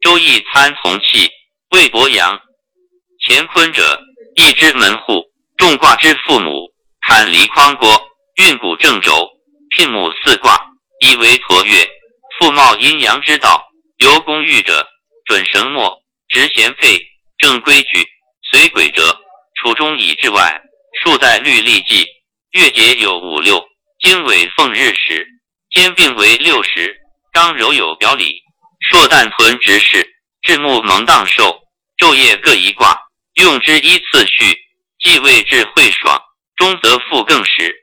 [0.00, 1.28] 周易参同气，
[1.70, 2.40] 魏伯阳。
[3.26, 4.00] 乾坤者，
[4.36, 5.24] 一之门户，
[5.56, 6.72] 众卦之父母。
[7.06, 8.00] 坎离匡郭，
[8.36, 9.28] 运谷正轴，
[9.70, 10.58] 聘母四卦，
[11.00, 11.88] 一为陀月。
[12.38, 13.64] 复冒阴阳之道，
[13.98, 14.86] 由公欲者，
[15.24, 17.00] 准绳墨，执弦废，
[17.38, 18.06] 正规矩，
[18.50, 19.18] 随轨者，
[19.60, 20.60] 处中以至外，
[21.02, 22.06] 数在律历纪。
[22.52, 23.62] 月节有五六，
[24.00, 25.26] 经纬奉日时，
[25.70, 26.96] 兼并为六十。
[27.32, 28.42] 刚柔有表里，
[28.80, 31.60] 硕旦屯直事，至暮蒙荡寿，
[31.96, 32.98] 昼夜各一卦。
[33.34, 34.58] 用之依次序，
[34.98, 36.20] 既未至会爽，
[36.56, 37.74] 终则复更时。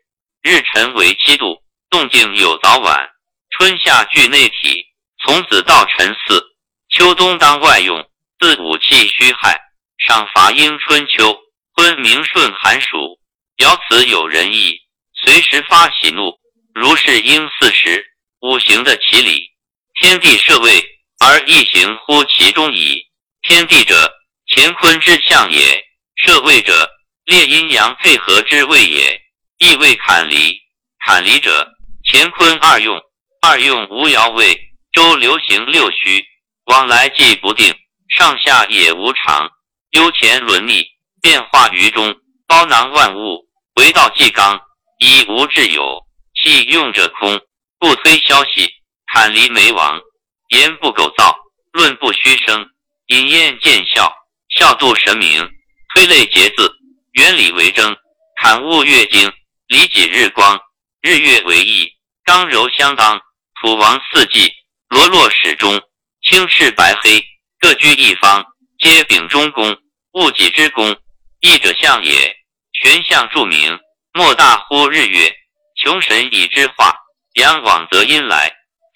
[0.42, 3.10] 日辰为七度，动静有早晚。
[3.52, 4.86] 春夏具内体，
[5.24, 6.44] 从子到辰巳。
[6.90, 8.10] 秋冬当外用，
[8.40, 9.60] 自五气虚亥，
[9.98, 11.40] 上罚应春秋，
[11.74, 13.20] 昏明顺寒暑。
[13.58, 14.82] 爻辞有仁义，
[15.14, 16.38] 随时发喜怒，
[16.74, 18.06] 如是应四时。
[18.42, 19.52] 五行的其理，
[20.00, 20.84] 天地设位
[21.20, 23.02] 而一行乎其中矣。
[23.42, 24.12] 天地者。
[24.48, 25.84] 乾坤之象也，
[26.18, 26.88] 设位者，
[27.26, 29.20] 列阴阳配合之位也。
[29.58, 30.56] 亦谓坎离，
[31.04, 31.68] 坎离者，
[32.12, 32.96] 乾坤二用，
[33.42, 34.56] 二用无爻位。
[34.92, 36.24] 周流行六虚，
[36.66, 37.74] 往来既不定，
[38.16, 39.50] 上下也无常，
[39.92, 40.86] 忧前轮逆，
[41.24, 42.16] 变化于中，
[42.48, 44.62] 包囊万物，为道既刚，
[45.00, 47.42] 以无至有，气用者空，
[47.80, 48.72] 不推消息。
[49.16, 50.02] 坎离为王，
[50.50, 51.34] 言不苟造，
[51.72, 52.70] 论不虚声，
[53.08, 54.14] 隐验见效。
[54.50, 55.50] 孝度神明，
[55.94, 56.70] 推类结字，
[57.14, 57.96] 原理为征，
[58.42, 59.32] 坎物月经，
[59.68, 60.60] 离己日光，
[61.02, 61.90] 日月为义，
[62.26, 63.22] 刚柔相当，
[63.62, 64.52] 土王四季，
[64.90, 65.82] 罗络始终，
[66.22, 67.24] 青赤白黑，
[67.62, 68.46] 各居一方，
[68.80, 69.78] 皆秉中宫，
[70.12, 70.94] 物己之宫，
[71.40, 72.36] 义者象也。
[72.74, 73.80] 玄象著名，
[74.12, 75.34] 莫大乎日月，
[75.82, 76.94] 穷神以之化，
[77.36, 78.54] 阳往则阴来，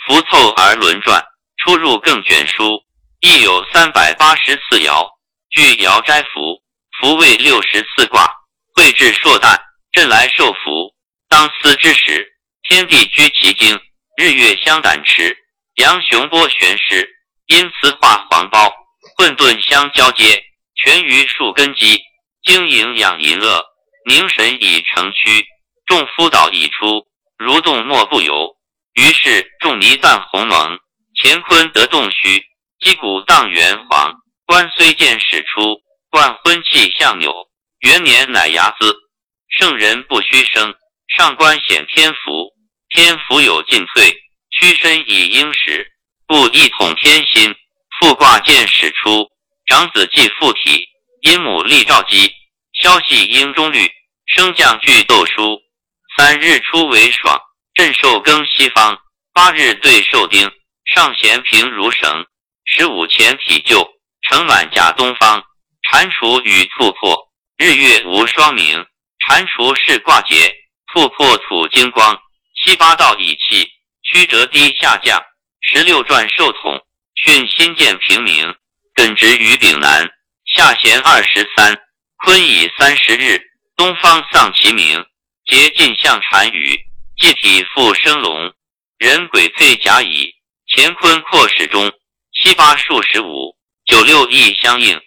[0.10, 1.24] 浮凑而轮转，
[1.58, 2.84] 出入更卷舒，
[3.20, 5.08] 亦有三百八十四爻。
[5.52, 6.28] 据《爻斋符》，
[7.00, 8.28] 符为六十四卦，
[8.74, 9.56] 绘制硕旦，
[9.92, 10.96] 震来受福。
[11.28, 12.28] 当思之时，
[12.64, 13.80] 天地居其经，
[14.18, 15.38] 日月相胆持，
[15.76, 17.08] 阳雄波玄师，
[17.46, 18.68] 因此化黄包，
[19.16, 22.02] 混沌相交接，全于树根基，
[22.42, 23.64] 经营养淫乐，
[24.08, 25.46] 凝神以成躯，
[25.86, 27.06] 众夫导以出，
[27.38, 28.56] 蠕动莫不由。
[29.00, 30.78] 于是众泥旦鸿蒙，
[31.24, 32.44] 乾坤得洞虚，
[32.82, 34.14] 击鼓荡元皇。
[34.46, 37.34] 官虽见始出，冠婚气相扭。
[37.80, 38.94] 元年乃牙资，
[39.58, 40.76] 圣人不虚生。
[41.16, 42.52] 上官显天福，
[42.90, 44.14] 天福有进退，
[44.52, 45.90] 屈身以应时，
[46.28, 47.56] 故一统天心。
[48.02, 49.30] 复卦见始出，
[49.68, 50.90] 长子继父体，
[51.22, 52.30] 阴母立兆基，
[52.74, 53.90] 消息应中律，
[54.26, 55.58] 升降俱斗书。
[56.18, 57.40] 三日出为爽，
[57.80, 59.00] 震受更西方。
[59.32, 60.52] 八日对受丁，
[60.84, 62.26] 上弦平如绳。
[62.66, 63.90] 十五前体就。
[64.28, 65.42] 乘满甲东方，
[65.90, 68.86] 蟾蜍与兔破，日月无双明。
[69.26, 70.54] 蟾蜍是卦节，
[70.92, 72.22] 兔破土金光。
[72.62, 73.72] 七八道以气，
[74.04, 75.24] 曲折低下降。
[75.62, 76.86] 十六转受统，
[77.26, 78.54] 巽新建平明。
[78.94, 80.06] 艮直于丙南，
[80.54, 81.80] 下弦二十三。
[82.26, 83.42] 坤以三十日，
[83.78, 85.06] 东方丧其明。
[85.46, 86.78] 节尽向单羽，
[87.20, 88.54] 祭体复生龙。
[88.98, 90.34] 人鬼配甲乙，
[90.74, 91.92] 乾坤扩始终。
[92.32, 93.58] 七八数十五。
[93.86, 94.98] 九六亦相应，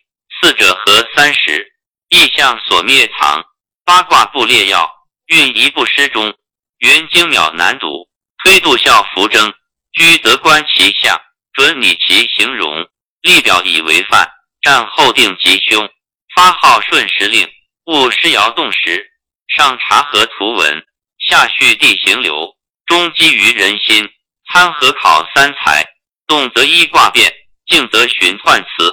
[0.40, 1.72] 四者合三十，
[2.10, 3.42] 意象所灭藏。
[3.86, 4.92] 八卦布列要，
[5.26, 6.34] 运一不失中。
[6.78, 8.10] 元精妙难读，
[8.44, 9.54] 推度效扶征。
[9.92, 11.18] 居则观其象，
[11.54, 12.86] 准拟其形容。
[13.22, 14.30] 立表以为范，
[14.60, 15.88] 战后定吉凶。
[16.34, 17.48] 发号顺时令，
[17.86, 19.10] 勿失摇动时。
[19.48, 20.84] 上查核图文，
[21.26, 22.56] 下叙地形流。
[22.86, 24.08] 中基于人心，
[24.52, 25.86] 参合考三才。
[26.26, 27.32] 动则一卦变。
[27.64, 28.92] 静则循彖辞，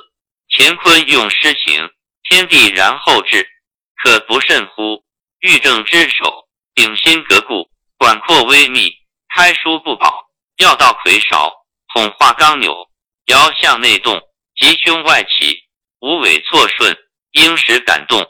[0.55, 1.89] 乾坤用施行，
[2.23, 3.45] 天地然后至，
[4.01, 5.03] 可不慎乎？
[5.39, 8.93] 欲正之首，鼎心革固，管括微密，
[9.35, 11.51] 开书不保，要道魁勺，
[11.93, 12.87] 统化刚扭，
[13.25, 14.21] 爻向内动，
[14.55, 15.63] 吉凶外起，
[15.99, 16.95] 无尾错顺，
[17.31, 18.25] 应时感动。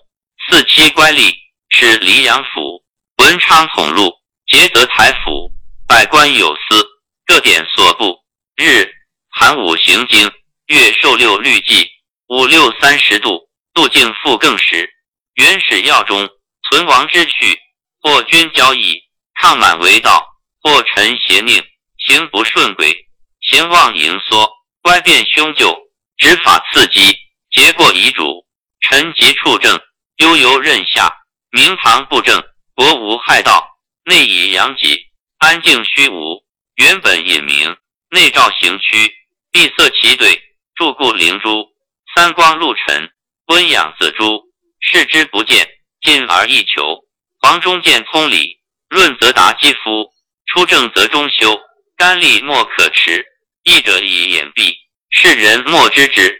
[0.48, 1.36] 四七乖戾，
[1.70, 2.84] 是离阳府，
[3.20, 4.14] 文昌统录，
[4.48, 5.52] 节则台府，
[5.86, 6.88] 百官有司，
[7.26, 8.18] 各点所部。
[8.56, 8.90] 日
[9.30, 10.32] 寒五行经。
[10.68, 11.90] 月受六律纪，
[12.28, 14.88] 五六三十度，度尽复更时。
[15.34, 16.30] 原始要中，
[16.70, 17.60] 存亡之序，
[18.02, 19.02] 或君交易，
[19.42, 20.22] 畅满为道；
[20.62, 21.64] 或臣邪佞，
[21.98, 22.96] 行不顺轨，
[23.42, 24.48] 行妄盈缩，
[24.84, 25.76] 乖变凶咎，
[26.18, 27.18] 执法刺激，
[27.52, 28.46] 结过遗嘱。
[28.82, 29.78] 臣即处正，
[30.18, 31.12] 悠游任下，
[31.50, 32.44] 明堂布政，
[32.80, 34.98] 国无害道，内以阳己，
[35.38, 36.46] 安静虚无。
[36.76, 37.76] 原本隐明，
[38.10, 39.14] 内照行虚，
[39.52, 40.42] 闭塞其对。
[40.76, 41.68] 注固灵珠，
[42.16, 43.12] 三光禄辰，
[43.48, 44.44] 温养子珠，
[44.80, 45.68] 视之不见，
[46.00, 47.04] 进而易求。
[47.42, 50.10] 黄中见通理，润则达肌肤，
[50.46, 51.60] 出正则中修，
[51.98, 53.26] 肝力莫可持。
[53.64, 54.74] 义者以眼闭，
[55.10, 56.34] 世人莫知之。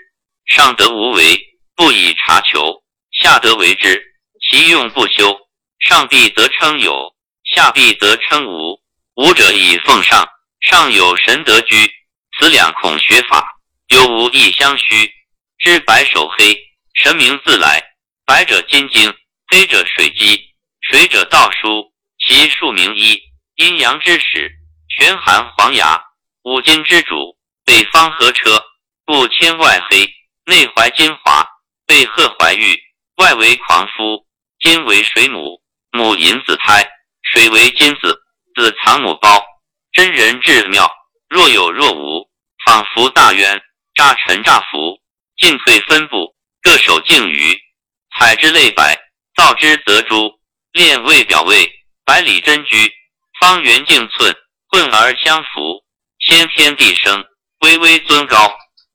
[0.46, 1.38] 上得无为，
[1.76, 2.82] 不以察求；
[3.12, 4.02] 下得为之，
[4.50, 5.38] 其用不修。
[5.90, 8.80] 上必则称有，下必则称无。
[9.16, 10.24] 无者以奉上，
[10.60, 11.92] 上有神德居。
[12.38, 13.44] 此两孔学法，
[13.88, 15.12] 有无亦相虚。
[15.58, 16.56] 知白首黑，
[16.94, 17.84] 神明自来。
[18.24, 19.12] 白者金精，
[19.48, 20.40] 黑者水机。
[20.82, 23.20] 水者道书，其数名一。
[23.56, 24.52] 阴阳之始，
[24.96, 26.00] 玄含黄牙。
[26.44, 27.36] 五金之主，
[27.66, 28.64] 北方河车。
[29.06, 30.08] 故千外黑，
[30.46, 31.50] 内怀金华。
[31.88, 32.80] 背鹤怀玉，
[33.16, 34.28] 外为狂夫。
[34.60, 36.90] 金为水母，母引子胎。
[37.32, 38.24] 水为金子。
[38.56, 39.46] 子藏母胞，
[39.94, 40.92] 真人至妙，
[41.30, 42.30] 若有若无，
[42.66, 43.62] 仿佛大渊，
[43.94, 45.00] 乍沉乍浮，
[45.38, 47.58] 进退分布，各守静余。
[48.18, 49.00] 采之类白，
[49.36, 50.40] 造之则珠，
[50.74, 51.72] 炼为表位，
[52.04, 52.92] 百里真居，
[53.40, 54.36] 方圆径寸，
[54.68, 55.86] 混而相符，
[56.20, 57.24] 先天地生，
[57.62, 58.52] 巍巍尊高。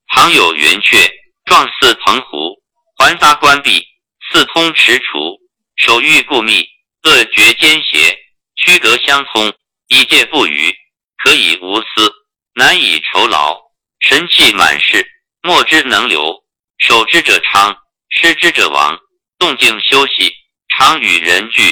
[0.08, 1.10] 旁有圆阙，
[1.46, 2.60] 状似藤壶，
[2.98, 3.86] 环匝关闭，
[4.30, 5.38] 四通池滁，
[5.76, 6.66] 手玉固密，
[7.04, 8.18] 恶绝间邪。
[8.56, 9.52] 区隔相通，
[9.88, 10.74] 以戒不渝，
[11.22, 12.12] 可以无私，
[12.54, 13.60] 难以酬劳。
[14.00, 15.06] 神气满室，
[15.42, 16.44] 莫之能留。
[16.78, 17.76] 守之者昌，
[18.10, 18.98] 失之者亡。
[19.38, 20.32] 动静休息，
[20.76, 21.62] 常与人聚。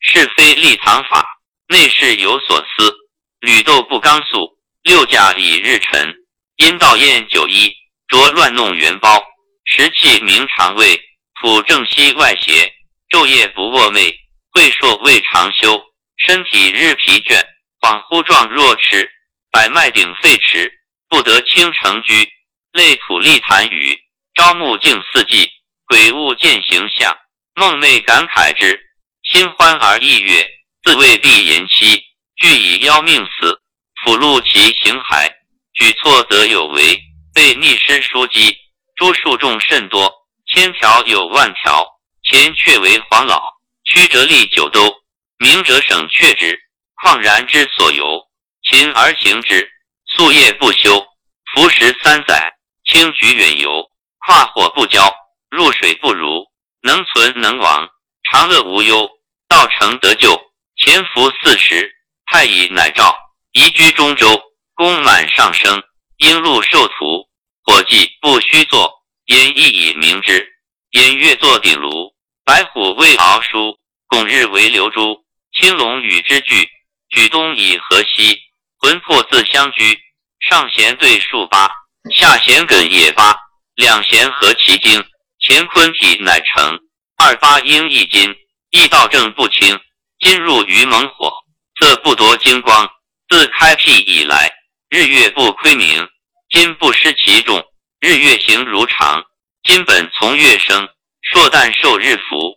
[0.00, 1.26] 是非立堂法，
[1.68, 2.94] 内事有所思。
[3.40, 6.14] 吕斗不刚肃，六甲以日沉。
[6.56, 7.70] 阴道厌九衣，
[8.08, 9.22] 着乱弄元包。
[9.66, 10.98] 食气明肠胃，
[11.40, 12.72] 吐正息外邪。
[13.10, 14.14] 昼夜不卧寐，
[14.52, 15.82] 会硕未长休。
[16.16, 17.42] 身体日疲倦，
[17.80, 19.10] 恍惚状若痴，
[19.50, 20.70] 百脉顶废弛，
[21.08, 22.28] 不得清成居。
[22.72, 23.98] 累土力痰雨，
[24.34, 25.50] 朝暮静四季，
[25.86, 27.16] 鬼物见形象，
[27.54, 28.78] 梦寐感慨之，
[29.24, 30.48] 心欢而意悦，
[30.84, 32.00] 自谓必言期，
[32.36, 33.60] 俱以邀命死。
[34.04, 35.28] 辅录其形骸，
[35.74, 36.96] 举措则有为，
[37.34, 38.56] 被逆施书机，
[38.94, 40.12] 诸数众甚多，
[40.46, 41.86] 千条有万条，
[42.22, 43.42] 前却为黄老，
[43.92, 45.00] 曲折立九都。
[45.38, 46.56] 明者省却之，
[47.02, 48.22] 旷然之所由，
[48.62, 49.68] 勤而行之，
[50.16, 51.04] 夙夜不休。
[51.52, 52.52] 服食三载，
[52.84, 55.12] 轻举远游，跨火不交，
[55.50, 56.44] 入水不如，
[56.82, 57.88] 能存能亡，
[58.30, 59.10] 长乐无忧，
[59.48, 60.40] 道成得救。
[60.76, 61.90] 潜伏四十，
[62.26, 63.12] 太乙乃诏，
[63.50, 64.40] 移居中州，
[64.74, 65.82] 功满上升，
[66.18, 67.28] 应禄受徒。
[67.64, 70.46] 伙计不须作，因亦以明之。
[70.90, 72.14] 因月作鼎炉，
[72.44, 73.79] 白虎为鳌书，
[74.10, 75.24] 拱日为流珠。
[75.52, 76.68] 青龙与之俱，
[77.10, 78.38] 举东以河西，
[78.78, 79.98] 魂魄自相居。
[80.40, 81.70] 上弦对数八，
[82.12, 83.36] 下弦艮也八，
[83.76, 85.04] 两弦合其经，
[85.46, 86.78] 乾坤体乃成。
[87.16, 88.34] 二八应一金，
[88.70, 89.78] 一道正不清。
[90.18, 91.32] 金入于猛火，
[91.78, 92.90] 色不夺金光。
[93.28, 94.50] 自开辟以来，
[94.88, 96.08] 日月不亏明，
[96.48, 97.64] 金不失其重。
[98.00, 99.22] 日月行如常，
[99.62, 100.88] 金本从月生，
[101.22, 102.49] 硕旦受日伏，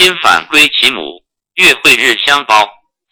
[0.00, 1.22] 今反归其母。
[1.56, 2.66] 月会日相包，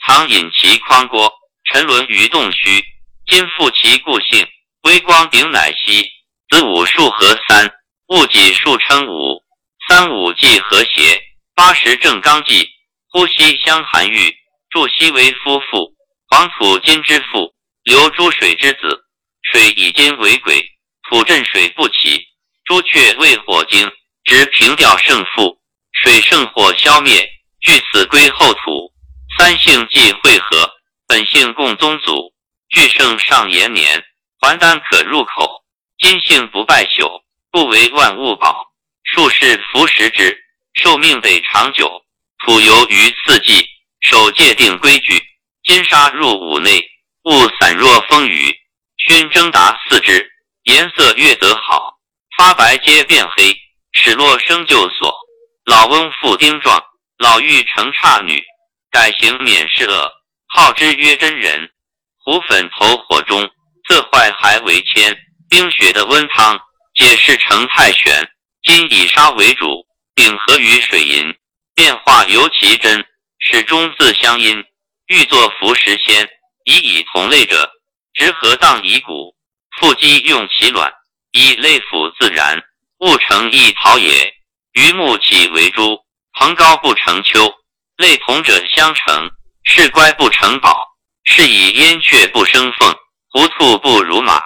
[0.07, 1.31] 藏隐其匡郭，
[1.65, 2.83] 沉沦于洞虚。
[3.27, 4.49] 今复其故性，
[4.85, 6.09] 微光顶乃息。
[6.49, 7.71] 子午数合三，
[8.07, 9.45] 戊己数称五。
[9.87, 11.21] 三五既和谐，
[11.55, 12.67] 八十正刚纪。
[13.11, 14.35] 呼吸相含育，
[14.71, 15.95] 助息为夫妇。
[16.31, 19.05] 黄土金之父，流诸水之子。
[19.43, 20.67] 水以金为鬼，
[21.11, 22.29] 土镇水不起。
[22.65, 23.93] 朱雀为火精，
[24.25, 25.58] 直平调胜负。
[26.03, 27.29] 水胜火消灭。
[27.61, 28.93] 据此归后土，
[29.37, 30.71] 三性既汇合，
[31.09, 32.33] 本性共宗祖。
[32.69, 34.05] 俱盛上延年，
[34.41, 35.65] 还丹可入口。
[35.99, 38.67] 金性不败朽，不为万物宝。
[39.03, 40.39] 术士服食之，
[40.75, 42.05] 寿命得长久。
[42.47, 43.67] 土游于四季，
[44.01, 45.21] 守戒定规矩。
[45.65, 46.81] 金沙入五内，
[47.25, 48.55] 雾散若风雨。
[48.99, 50.31] 熏蒸达四肢，
[50.65, 51.99] 颜色越得好，
[52.37, 53.57] 发白皆变黑，
[53.93, 55.28] 始落生就所。
[55.69, 56.83] 老翁复丁壮。
[57.19, 58.43] 老妪成差女，
[58.91, 60.11] 改行免世恶，
[60.47, 61.71] 号之曰真人。
[62.17, 63.47] 胡粉投火中，
[63.87, 65.15] 自坏还为铅。
[65.51, 66.59] 冰雪的温汤，
[66.95, 68.27] 解释成太玄。
[68.63, 69.85] 今以沙为主，
[70.15, 71.35] 鼎合于水银，
[71.75, 73.05] 变化尤其真，
[73.41, 74.65] 始终自相因。
[75.09, 76.27] 欲作服食仙，
[76.65, 77.71] 以以同类者，
[78.15, 79.35] 直合当以骨，
[79.79, 80.91] 腹肌用其卵，
[81.33, 82.63] 以类腑自然，
[83.01, 84.38] 物成一陶也。
[84.73, 85.99] 于木岂为珠。
[86.35, 87.53] 蓬高不成丘，
[87.97, 89.29] 类同者相成；
[89.65, 90.87] 是乖不成宝，
[91.25, 92.95] 是以燕雀不生凤，
[93.33, 94.41] 狐兔不如马，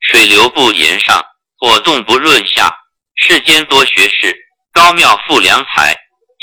[0.00, 1.24] 水流不言上，
[1.56, 2.70] 火动不润下。
[3.14, 4.36] 世间多学士，
[4.72, 5.96] 高妙富良才，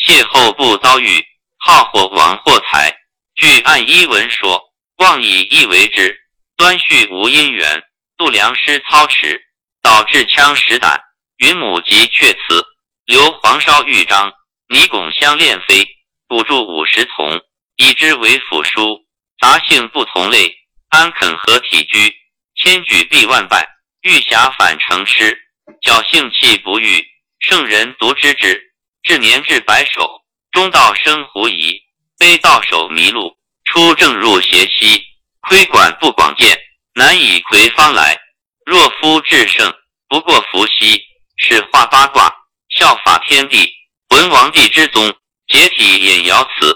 [0.08, 1.24] 邂逅不遭遇，
[1.60, 2.92] 好火亡祸财。
[3.36, 4.60] 据按一文说，
[4.98, 6.18] 妄以意为之，
[6.58, 7.84] 端叙无因缘，
[8.18, 9.40] 度良师操持，
[9.84, 11.00] 导致枪实胆，
[11.38, 12.66] 云母及阙辞，
[13.06, 14.34] 留黄烧玉章，
[14.68, 15.88] 泥拱相炼飞，
[16.28, 17.40] 补助五十铜，
[17.76, 19.06] 以之为辅书。
[19.40, 20.52] 杂性不同类，
[20.90, 22.16] 安肯合体居？
[22.56, 23.64] 千举必万败，
[24.02, 25.38] 玉匣反成痴。
[25.84, 27.06] 侥幸气不遇，
[27.40, 28.60] 圣人独知之。
[29.04, 31.80] 至年至白首，中道生狐疑，
[32.18, 35.06] 悲道手迷路，出正入邪兮。
[35.42, 36.60] 窥管不广见，
[36.96, 38.20] 难以窥方来。
[38.66, 39.72] 若夫至圣，
[40.10, 41.00] 不过伏羲，
[41.38, 42.36] 是画八卦，
[42.78, 43.72] 效法天地。
[44.10, 45.14] 文王帝之宗，
[45.48, 46.76] 解体引爻辞。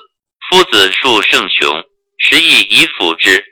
[0.49, 1.83] 夫子数圣雄，
[2.17, 3.43] 时亦以辅之。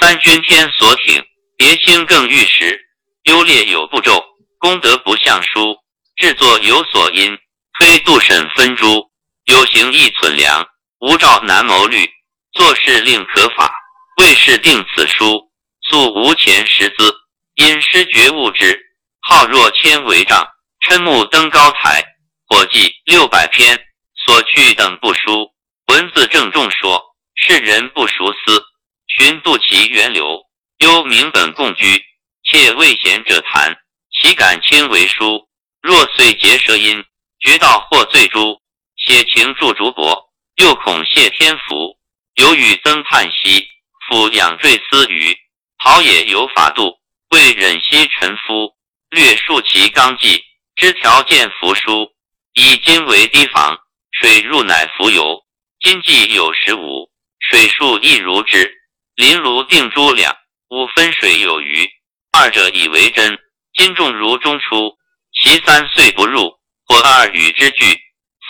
[0.00, 1.24] 三军天所挺，
[1.56, 2.80] 别星更御时。
[3.24, 4.22] 优劣有步骤。
[4.58, 5.76] 功德不相书，
[6.16, 7.36] 制作有所因，
[7.80, 9.10] 推度审分诸，
[9.46, 10.64] 有形亦存良，
[11.00, 12.08] 无兆难谋虑，
[12.52, 13.74] 做事令可法，
[14.18, 15.50] 为事定此书，
[15.90, 17.12] 素无钱识资，
[17.56, 18.80] 因失觉悟之，
[19.22, 20.46] 好若千为丈，
[20.82, 22.04] 嗔目登高台，
[22.48, 23.78] 火计六百篇，
[24.26, 25.52] 所去等不书，
[25.86, 27.00] 文字郑重说，
[27.36, 28.64] 世人不熟思，
[29.06, 30.40] 寻度其源流，
[30.78, 32.04] 幽冥本共居，
[32.44, 33.78] 窃未贤者谈。
[34.10, 35.48] 其感轻为书，
[35.80, 37.04] 若遂结舌音，
[37.40, 38.60] 绝道或罪诛。
[38.96, 41.96] 写情著竹帛，又恐谢天福。
[42.34, 43.68] 有语增叹息，
[44.08, 45.36] 复仰坠思余。
[45.78, 46.98] 陶也有法度，
[47.30, 48.74] 未忍惜臣夫。
[49.10, 50.44] 略述其纲纪，
[50.76, 52.12] 知条件服书。
[52.54, 53.78] 以金为堤防，
[54.10, 55.42] 水入乃浮游。
[55.80, 57.10] 今既有十五，
[57.40, 58.70] 水数亦如之。
[59.14, 60.36] 临炉定珠两，
[60.68, 61.88] 五分水有余。
[62.32, 63.38] 二者以为真。
[63.74, 64.98] 金重如中出，
[65.32, 67.98] 其三岁不入，或二与之俱，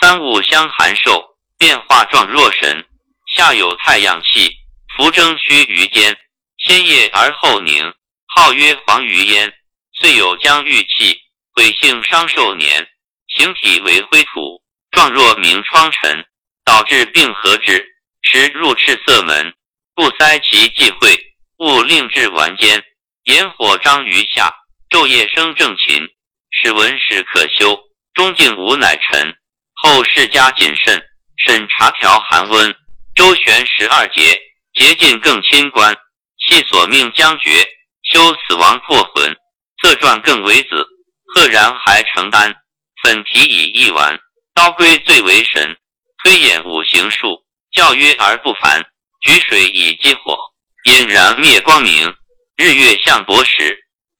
[0.01, 2.85] 三物相含受，变化状若神。
[3.33, 4.57] 下有太阳气，
[4.97, 6.17] 浮蒸须于间，
[6.57, 7.93] 先液而后凝，
[8.27, 9.53] 号曰黄鱼焉。
[9.93, 11.21] 遂有将玉气，
[11.53, 12.87] 鬼性伤寿年，
[13.27, 16.25] 形体为灰土，状若明疮尘，
[16.65, 17.85] 导致病合之。
[18.23, 19.53] 时入赤色门，
[19.93, 21.15] 故塞其忌讳，
[21.57, 22.83] 勿令至完间，
[23.25, 24.51] 炎火张于下。
[24.89, 26.07] 昼夜生正勤，
[26.51, 27.79] 使文史可修。
[28.13, 29.35] 中敬无乃臣，
[29.73, 31.03] 后世家谨慎，
[31.37, 32.75] 审查调寒温。
[33.15, 34.39] 周旋十二节，
[34.73, 35.95] 节尽更清官。
[36.37, 37.63] 系所命将绝，
[38.03, 39.35] 修死亡破魂。
[39.81, 40.87] 色传更为子，
[41.33, 42.53] 赫然还承担。
[43.01, 44.19] 粉提以一丸，
[44.53, 45.75] 刀归最为神。
[46.23, 48.81] 推演五行术，教约而不凡。
[49.21, 50.37] 举水以激火，
[50.83, 52.13] 引燃灭光明。
[52.55, 53.79] 日月相搏时。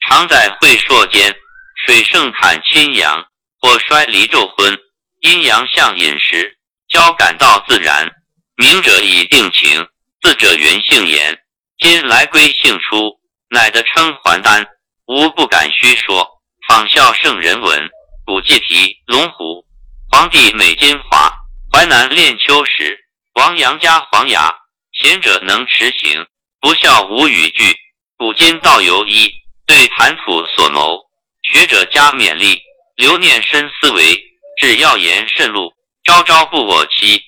[0.10, 1.34] 常在会朔间，
[1.86, 3.24] 水盛坎亲阳，
[3.62, 4.77] 火衰离昼昏，
[5.22, 6.58] 阴阳相饮食，
[6.89, 8.12] 交感道自然。
[8.55, 9.88] 明者以定情，
[10.22, 11.39] 自者原性言。
[11.77, 14.65] 今来归性出，乃得称还丹，
[15.05, 16.27] 无不敢虚说。
[16.65, 17.89] 仿效圣人文，
[18.25, 19.65] 古记题龙虎。
[20.10, 21.29] 皇帝美金华，
[21.74, 22.98] 淮南练秋时，
[23.34, 24.53] 王阳家黄牙。
[24.93, 26.25] 贤者能持行，
[26.62, 27.75] 不孝无语句。
[28.17, 29.34] 古今道由一。
[29.65, 31.00] 对谈吐所谋，
[31.41, 32.62] 学者加勉励，
[32.96, 34.22] 留念深思维，
[34.58, 37.22] 至要言慎录，朝朝不我欺。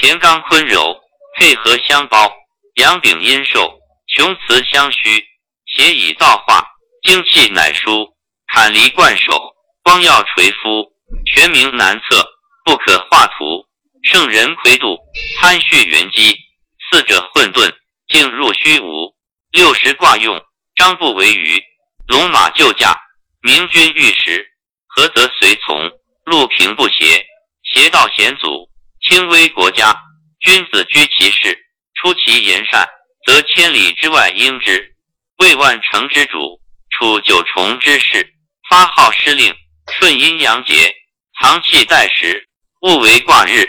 [0.00, 0.98] 乾刚坤柔，
[1.36, 2.32] 配合相包，
[2.76, 5.24] 阳丙阴寿，雄雌相虚，
[5.66, 6.66] 邪以造化，
[7.02, 8.13] 精气乃舒。
[8.54, 10.86] 坎离贯首，光耀垂肤，
[11.26, 12.24] 全名难测，
[12.64, 13.66] 不可画图。
[14.04, 14.96] 圣人魁度，
[15.36, 16.38] 参序元机，
[16.88, 17.74] 四者混沌，
[18.06, 19.12] 静入虚无。
[19.50, 20.40] 六十卦用，
[20.76, 21.60] 张不为余。
[22.06, 22.96] 龙马就驾，
[23.42, 24.46] 明君御时，
[24.86, 25.90] 何则随从？
[26.24, 27.26] 路平不邪，
[27.64, 28.70] 邪道险阻。
[29.02, 29.92] 轻微国家，
[30.38, 31.58] 君子居其事，
[31.94, 32.88] 出其言善，
[33.26, 34.94] 则千里之外应之。
[35.38, 38.32] 为万乘之主，处九重之事，
[38.68, 39.54] 发号施令，
[39.98, 40.94] 顺阴阳节，
[41.40, 42.48] 藏气待时。
[42.80, 43.66] 勿为卦日，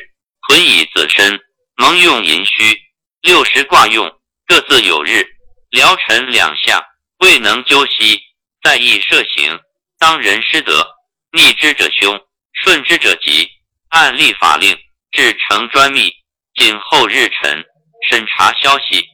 [0.48, 1.40] 屯以子身，
[1.76, 2.78] 蒙用寅戌。
[3.22, 4.12] 六十卦用，
[4.46, 5.26] 各自有日，
[5.72, 6.82] 辽辰两相，
[7.20, 8.22] 未能究悉。
[8.62, 9.60] 在意设行，
[10.00, 10.88] 当人失德，
[11.32, 12.20] 逆之者凶，
[12.64, 13.50] 顺之者吉。
[13.90, 14.78] 按立法令，
[15.12, 16.12] 至成专密。
[16.56, 17.64] 谨后日辰，
[18.10, 19.06] 审查消息。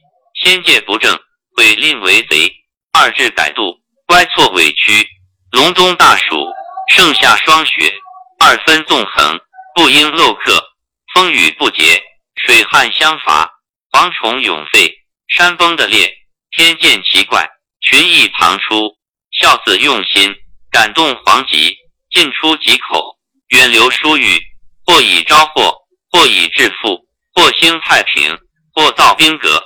[0.42, 1.18] 先戒不正，
[1.56, 2.52] 毁令为贼。
[2.92, 5.08] 二至改度，乖错委屈。
[5.52, 6.50] 隆冬大暑，
[6.88, 7.92] 盛夏霜雪，
[8.38, 9.38] 二分纵横，
[9.74, 10.66] 不应漏客。
[11.12, 12.02] 风雨不节，
[12.36, 13.52] 水旱相伐，
[13.90, 14.90] 蝗虫涌沸，
[15.28, 16.10] 山崩的裂，
[16.52, 17.46] 天见奇怪，
[17.82, 18.96] 群异旁出。
[19.30, 20.34] 孝子用心，
[20.70, 21.76] 感动黄极，
[22.10, 23.18] 进出极口，
[23.48, 24.40] 远流疏雨，
[24.86, 25.76] 或以招祸，
[26.10, 28.38] 或以致富，或兴太平，
[28.72, 29.62] 或造兵革。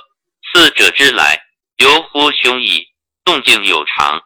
[0.51, 1.41] 四者之来，
[1.77, 2.83] 由乎凶异，
[3.23, 4.21] 动静有常，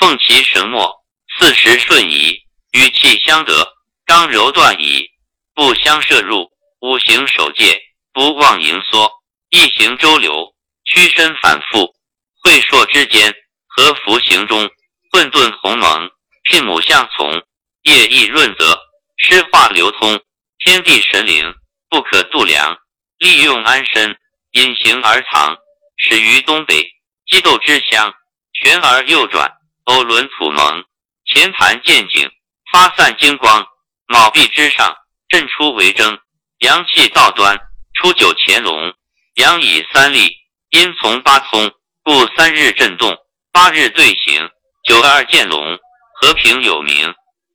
[0.00, 1.01] 奉其神墨，
[1.38, 2.38] 四时顺宜，
[2.72, 3.74] 与气相得，
[4.04, 5.10] 刚柔断矣，
[5.54, 6.50] 不相摄入。
[6.80, 7.80] 五行守戒，
[8.12, 9.08] 不忘盈缩，
[9.50, 10.52] 一行周流，
[10.84, 11.94] 屈身反复，
[12.42, 13.32] 会朔之间，
[13.68, 14.68] 合服行中，
[15.12, 16.10] 混沌鸿蒙，
[16.50, 17.40] 牝母相从，
[17.82, 18.78] 业意润泽，
[19.16, 20.20] 湿化流通，
[20.58, 21.54] 天地神灵
[21.88, 22.76] 不可度量，
[23.18, 24.18] 利用安身，
[24.52, 25.56] 隐形而藏。
[25.96, 26.82] 始于东北，
[27.26, 28.12] 激斗之乡，
[28.54, 29.52] 旋而右转，
[29.84, 30.84] 偶轮土蒙，
[31.32, 32.30] 前盘见景，
[32.70, 33.66] 发散金光。
[34.06, 34.94] 卯壁之上，
[35.30, 36.18] 震出为征，
[36.58, 37.58] 阳气道端，
[37.94, 38.92] 初九乾隆，
[39.36, 40.30] 阳以三立，
[40.68, 41.72] 阴从八通，
[42.02, 43.16] 故三日震动，
[43.50, 44.46] 八日对行，
[44.86, 45.78] 九二见龙，
[46.20, 47.14] 和平有名。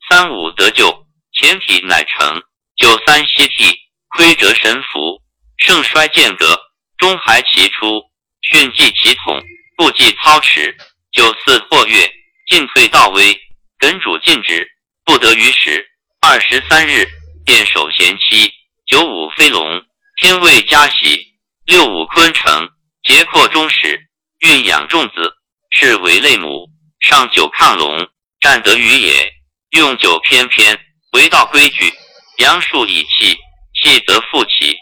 [0.09, 2.41] 三五得救，前体乃成。
[2.77, 3.77] 九三息替，
[4.15, 5.21] 亏折神服，
[5.57, 6.59] 盛衰渐革，
[6.97, 8.01] 终还其出。
[8.41, 9.39] 训记其统，
[9.75, 10.75] 不计操持。
[11.11, 12.11] 九四或月，
[12.47, 13.39] 进退道微，
[13.79, 14.67] 艮主禁止，
[15.05, 15.87] 不得于时。
[16.19, 17.07] 二十三日，
[17.45, 18.51] 便守贤妻。
[18.87, 19.83] 九五飞龙，
[20.19, 21.35] 天位加喜。
[21.65, 22.69] 六五坤成，
[23.03, 24.07] 节阔中始，
[24.39, 25.35] 孕养众子，
[25.69, 26.67] 是为类母。
[26.99, 29.31] 上九亢龙，占得于也。
[29.71, 30.79] 用九偏偏，
[31.11, 31.93] 为道规矩。
[32.37, 33.37] 阳数以气，
[33.79, 34.75] 气则复起，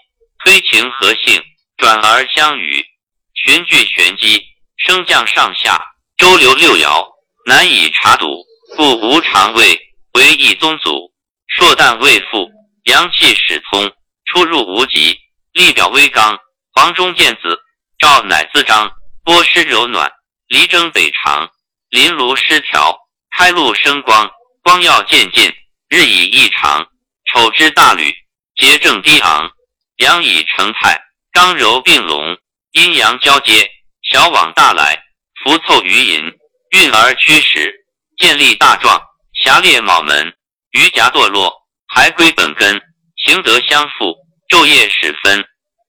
[0.43, 1.41] 推情和性，
[1.77, 2.85] 转而相与。
[3.33, 4.41] 循序玄机，
[4.77, 5.81] 升降上下，
[6.17, 7.05] 周流六爻，
[7.45, 8.43] 难以查睹，
[8.75, 9.79] 故无常位，
[10.13, 11.13] 为一宗祖。
[11.47, 12.49] 硕旦未复，
[12.83, 13.89] 阳气始通，
[14.25, 15.17] 出入无极，
[15.53, 16.37] 力表微刚。
[16.73, 17.57] 黄中见子，
[17.97, 18.91] 赵乃自张，
[19.23, 20.11] 波湿柔暖，
[20.47, 21.49] 离征北长，
[21.89, 22.97] 临炉失调，
[23.37, 24.29] 开路生光，
[24.61, 25.53] 光耀渐进，
[25.87, 26.85] 日以异常。
[27.31, 28.13] 丑之大履，
[28.57, 29.49] 节正低昂，
[29.97, 32.37] 阳以成泰，刚柔并拢。
[32.73, 33.71] 阴阳交接，
[34.03, 35.01] 小往大来，
[35.41, 36.37] 浮凑于寅，
[36.71, 37.73] 运而驱使，
[38.17, 39.01] 建立大壮，
[39.33, 40.33] 狭列卯门，
[40.71, 41.53] 鱼夹堕落，
[41.87, 42.81] 还归本根，
[43.17, 44.15] 行德相复，
[44.49, 45.45] 昼夜始分，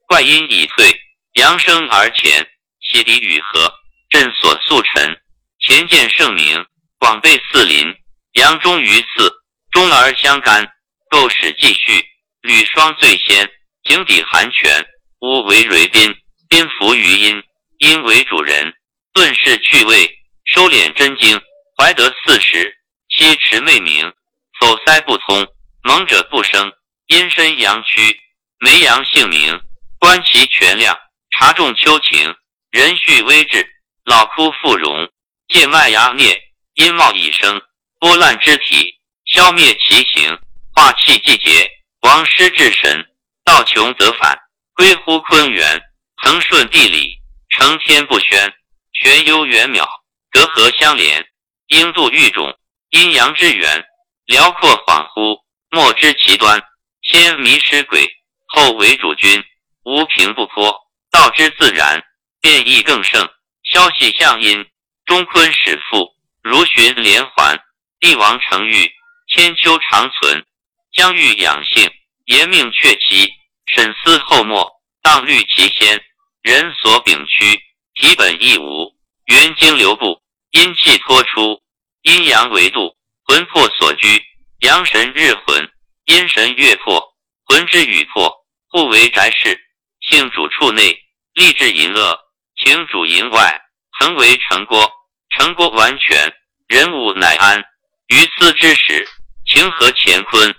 [0.07, 1.01] 怪阴已退，
[1.35, 2.47] 阳生而前，
[2.81, 3.73] 邪敌与和，
[4.11, 5.21] 震所速陈，
[5.61, 6.65] 前见圣明，
[6.99, 7.95] 广被四邻，
[8.33, 9.33] 阳中于四，
[9.71, 10.67] 中而相干，
[11.11, 12.05] 构始继续，
[12.43, 13.49] 履霜最先，
[13.85, 14.85] 井底寒泉，
[15.21, 16.15] 乌为蕊宾。
[16.49, 17.43] 宾服于阴，
[17.79, 18.73] 阴为主人，
[19.13, 20.09] 顿世去位，
[20.45, 21.41] 收敛真经，
[21.79, 22.79] 怀德四时，
[23.11, 24.11] 七持昧明，
[24.59, 25.47] 否塞不通，
[25.83, 26.73] 蒙者不生，
[27.09, 28.19] 阴身阳躯，
[28.59, 29.61] 眉阳性明，
[29.99, 30.99] 观其全量，
[31.31, 32.35] 察众秋情，
[32.71, 33.69] 人续微至，
[34.05, 35.11] 老枯复荣，
[35.49, 36.43] 借麦芽灭，
[36.77, 37.61] 阴茂已生，
[38.01, 40.39] 波烂之体，消灭其形，
[40.75, 43.07] 化气季节，亡失至神，
[43.45, 44.39] 道穷则返，
[44.75, 45.83] 归乎坤元。
[46.23, 47.19] 恒顺地理，
[47.51, 48.55] 承天不宣，
[48.95, 49.87] 玄幽远渺，
[50.31, 51.26] 隔河相连，
[51.69, 52.57] 应度育种，
[52.91, 53.85] 阴阳之源，
[54.27, 56.63] 辽阔恍惚，莫知其端。
[57.03, 58.09] 先迷失鬼，
[58.47, 59.45] 后为主君，
[59.85, 60.77] 无凭不颇，
[61.11, 62.03] 道之自然，
[62.41, 63.29] 变异更盛。
[63.63, 64.67] 消息向阴，
[65.05, 67.61] 中坤始复，如循连环。
[68.01, 68.93] 帝王成玉，
[69.29, 70.45] 千秋长存。
[70.93, 71.91] 将欲养性，
[72.25, 73.29] 言命确期，
[73.67, 74.71] 审思后末，
[75.03, 76.03] 当虑其先。
[76.43, 77.61] 人所禀屈，
[77.95, 78.95] 体本亦无。
[79.27, 80.23] 元精流布，
[80.57, 81.61] 阴气脱出，
[82.01, 84.25] 阴阳为度，魂魄所居。
[84.61, 85.71] 阳神日魂，
[86.07, 87.15] 阴神月魄，
[87.45, 88.35] 魂之与魄，
[88.69, 89.61] 互为宅室。
[90.01, 90.99] 性主处内，
[91.35, 92.17] 立志淫恶；
[92.57, 93.61] 情主淫外，
[94.01, 94.91] 恒为成郭。
[95.37, 96.33] 成郭完全，
[96.69, 97.63] 人物乃安。
[98.07, 99.07] 于斯之时，
[99.45, 100.55] 情和乾坤，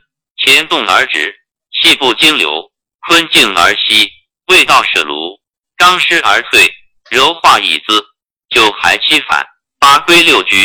[0.46, 1.36] 乾动而止，
[1.72, 2.52] 气不经流；
[3.08, 4.12] 坤静而息，
[4.46, 5.42] 未到舍炉。
[5.76, 6.72] 刚失而退，
[7.10, 8.06] 柔化以资，
[8.52, 9.44] 九还期反，
[9.80, 10.56] 八归六居。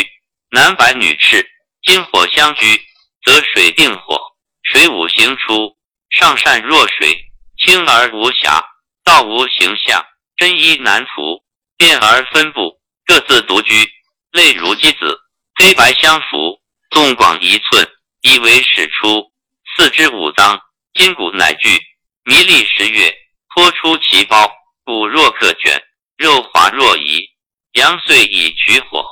[0.51, 1.49] 男白女赤，
[1.81, 2.79] 金火相居，
[3.23, 4.19] 则水定火。
[4.61, 5.75] 水五行出，
[6.09, 8.63] 上善若水，清而无瑕，
[9.03, 10.05] 道无形象，
[10.37, 11.43] 真一难图。
[11.75, 13.73] 变而分布，各自独居。
[14.31, 15.19] 类如鸡子，
[15.55, 17.87] 黑白相符，纵广一寸，
[18.21, 19.31] 以为始出。
[19.75, 20.61] 四肢五脏，
[20.93, 21.79] 筋骨乃具，
[22.25, 23.13] 弥历十月，
[23.53, 24.51] 脱出其胞。
[24.85, 25.83] 骨若可卷，
[26.17, 27.32] 肉滑若饴。
[27.73, 29.03] 阳岁以取火，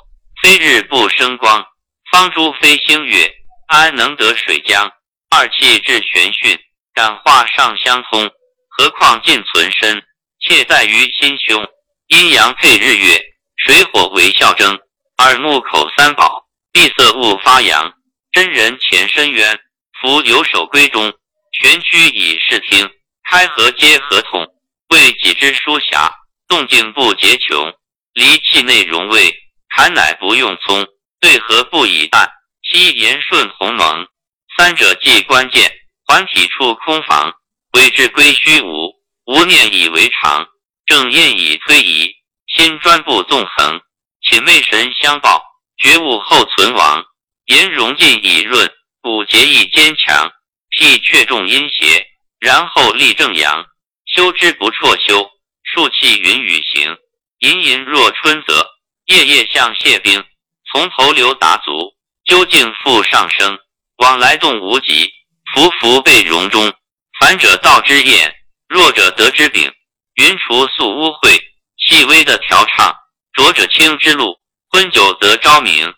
[0.43, 1.65] 非日不生光。
[2.11, 3.33] 方诸非星月，
[3.67, 4.87] 安能得水浆？
[5.31, 6.59] 二气至玄训，
[6.93, 8.29] 感化上相通。
[8.69, 10.03] 何况尽存身，
[10.41, 11.67] 切在于心胸。
[12.09, 13.19] 阴阳配日月，
[13.57, 14.77] 水火为象征。
[15.17, 17.91] 耳目口三宝，闭塞物发扬。
[18.31, 19.59] 真人潜深渊，
[19.99, 21.11] 夫有守归中，
[21.51, 22.87] 全躯以视听，
[23.27, 24.45] 开合皆合同，
[24.89, 26.13] 为己之书侠，
[26.47, 27.73] 动静不竭穷。
[28.13, 29.33] 离气内容味，
[29.69, 30.87] 坎乃不用葱，
[31.19, 32.29] 对合不以淡，
[32.63, 34.07] 七言顺鸿蒙。
[34.57, 35.71] 三者既关键，
[36.07, 37.33] 还体处空房，
[37.73, 38.93] 谓之归虚无，
[39.25, 40.47] 无念以为常，
[40.85, 42.13] 正念以推移，
[42.47, 43.81] 心专不纵横，
[44.21, 45.41] 且昧神相报，
[45.77, 47.05] 觉悟后存亡。
[47.45, 48.69] 言容尽以润，
[49.01, 50.31] 骨节亦坚强。
[50.73, 52.07] 辟却重阴邪，
[52.39, 53.65] 然后立正阳。
[54.05, 55.29] 修之不辍修，
[55.63, 56.97] 数气云雨行。
[57.41, 58.67] 隐隐若春泽，
[59.05, 60.23] 夜夜像谢冰。
[60.71, 63.57] 从头流达足，究竟复上升。
[63.97, 65.11] 往来动无极，
[65.51, 66.71] 浮浮被容中。
[67.19, 68.31] 凡者道之验，
[68.69, 69.73] 弱者得之柄。
[70.13, 71.41] 云除素污秽，
[71.77, 72.95] 细微的调畅。
[73.33, 75.91] 浊者清之路，昏酒则昭明。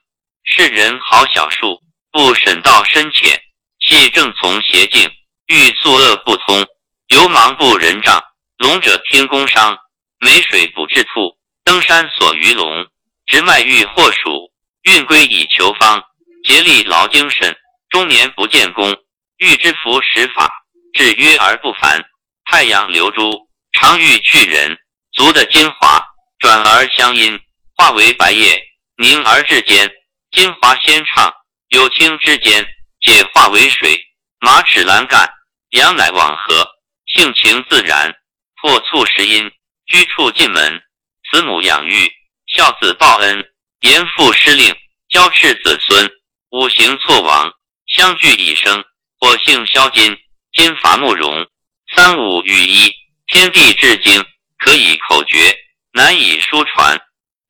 [0.45, 3.37] 世人好小数，不审道深浅，
[3.81, 5.11] 系正从邪径，
[5.47, 6.65] 欲速恶不通，
[7.09, 8.23] 流氓不仁仗，
[8.59, 9.77] 聋者听工商，
[10.23, 12.87] 美水补治兔，登山锁鱼龙，
[13.25, 16.01] 直脉欲获鼠，运归以求方，
[16.45, 17.53] 竭力劳精神，
[17.89, 18.95] 终年不见功，
[19.35, 20.49] 欲知服食法，
[20.93, 22.01] 至约而不凡，
[22.45, 24.77] 太阳流珠，常欲去人，
[25.11, 26.01] 足的精华，
[26.39, 27.37] 转而相阴，
[27.75, 28.63] 化为白叶，
[28.95, 29.91] 凝而至坚。
[30.31, 31.33] 精华先畅，
[31.67, 32.65] 有清之间，
[33.01, 33.99] 解化为水。
[34.39, 35.29] 马齿栏杆，
[35.71, 36.65] 阳乃往合，
[37.07, 38.15] 性情自然。
[38.61, 39.51] 破促食阴，
[39.93, 40.81] 居处进门。
[41.29, 42.11] 慈母养育，
[42.47, 43.45] 孝子报恩。
[43.81, 44.75] 严父施令，
[45.07, 46.09] 交斥子孙。
[46.49, 47.53] 五行错亡，
[47.85, 48.83] 相聚以生。
[49.19, 50.17] 火性消金，
[50.51, 51.47] 金伐木荣。
[51.95, 52.91] 三五与一，
[53.27, 54.25] 天地至精，
[54.57, 55.55] 可以口诀，
[55.91, 56.99] 难以书传。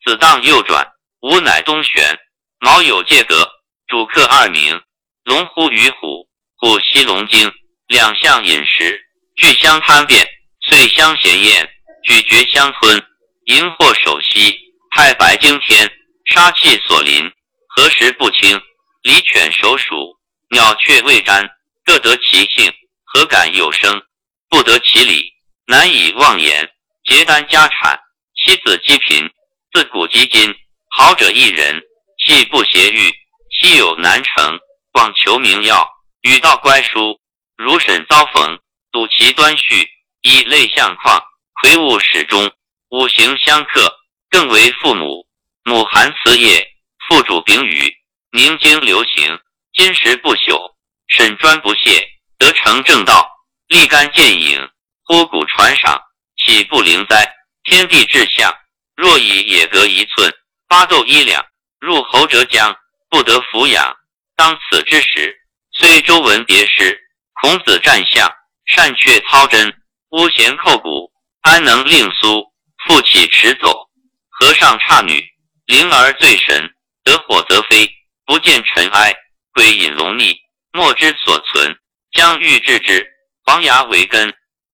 [0.03, 0.85] 子当右转，
[1.21, 2.19] 吾乃东玄。
[2.59, 3.49] 卯酉借格，
[3.87, 4.81] 主客二名。
[5.23, 6.27] 龙呼与虎，
[6.57, 7.49] 虎吸龙精。
[7.87, 9.01] 两相饮食，
[9.37, 10.27] 俱相贪变，
[10.67, 11.69] 遂相嫌厌，
[12.03, 13.01] 咀嚼相吞。
[13.45, 14.57] 荧惑守息，
[14.91, 15.91] 太白惊天，
[16.25, 17.29] 杀气所临。
[17.67, 18.61] 何时不清？
[19.01, 20.17] 离犬守鼠，
[20.51, 21.49] 鸟雀未瞻，
[21.83, 22.71] 各得其性。
[23.03, 24.01] 何敢有声？
[24.49, 25.33] 不得其理，
[25.67, 26.69] 难以妄言。
[27.05, 27.99] 结丹家产，
[28.35, 29.29] 妻子积贫，
[29.73, 30.55] 自古及今，
[30.89, 31.81] 好者一人。
[32.25, 33.11] 气不邪欲，
[33.51, 34.59] 稀有难成。
[34.93, 35.89] 广求名药，
[36.21, 37.19] 语道乖疏。
[37.57, 38.59] 如审遭逢，
[38.91, 39.89] 睹其端绪，
[40.21, 41.21] 以类相况，
[41.61, 42.51] 魁梧始终。
[42.89, 43.91] 五行相克，
[44.29, 45.27] 更为父母。
[45.63, 46.67] 母含慈业，
[47.07, 47.91] 父主秉语，
[48.31, 49.39] 凝精流行，
[49.73, 50.73] 金石不朽。
[51.07, 53.29] 审专不懈，得成正道。
[53.67, 54.69] 立竿见影，
[55.05, 55.99] 呼鼓传赏，
[56.37, 57.33] 岂不灵哉？
[57.63, 58.53] 天地至相，
[58.95, 60.31] 若以也隔一寸，
[60.67, 61.43] 八斗一两。
[61.79, 62.75] 入侯者将
[63.09, 63.95] 不得抚养，
[64.35, 65.35] 当此之时，
[65.71, 66.99] 虽周文别诗，
[67.41, 68.31] 孔子战相，
[68.65, 71.02] 善却操真，巫贤叩鼓，
[71.43, 72.53] 安能令苏
[72.87, 73.89] 复起驰走？
[74.29, 75.21] 和尚差女，
[75.65, 77.89] 灵儿醉神，得火则飞，
[78.25, 79.13] 不见尘埃。
[79.53, 80.35] 归隐龙逆，
[80.71, 81.77] 莫之所存。
[82.13, 83.05] 将欲治之，
[83.43, 84.33] 黄牙为根，